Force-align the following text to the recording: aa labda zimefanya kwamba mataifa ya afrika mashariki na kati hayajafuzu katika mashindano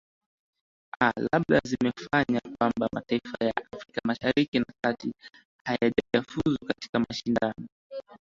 aa 1.03 1.11
labda 1.31 1.59
zimefanya 1.63 2.39
kwamba 2.57 2.89
mataifa 2.93 3.45
ya 3.45 3.53
afrika 3.73 4.01
mashariki 4.05 4.59
na 4.59 4.65
kati 4.83 5.13
hayajafuzu 5.65 6.57
katika 6.67 6.99
mashindano 6.99 7.67